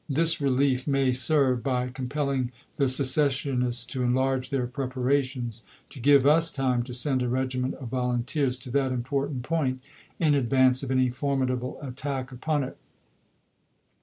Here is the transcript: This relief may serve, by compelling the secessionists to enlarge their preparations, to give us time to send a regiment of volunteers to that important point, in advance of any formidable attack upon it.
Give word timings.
This 0.09 0.41
relief 0.41 0.87
may 0.87 1.11
serve, 1.11 1.61
by 1.61 1.89
compelling 1.89 2.51
the 2.77 2.87
secessionists 2.87 3.85
to 3.85 4.01
enlarge 4.01 4.49
their 4.49 4.65
preparations, 4.65 5.61
to 5.91 5.99
give 5.99 6.25
us 6.25 6.51
time 6.51 6.81
to 6.85 6.93
send 6.95 7.21
a 7.21 7.29
regiment 7.29 7.75
of 7.75 7.89
volunteers 7.89 8.57
to 8.61 8.71
that 8.71 8.91
important 8.91 9.43
point, 9.43 9.79
in 10.17 10.33
advance 10.33 10.81
of 10.81 10.89
any 10.89 11.11
formidable 11.11 11.79
attack 11.83 12.31
upon 12.31 12.63
it. 12.63 12.77